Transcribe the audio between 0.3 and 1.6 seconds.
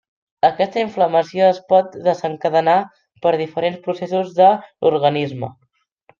Aquesta inflamació es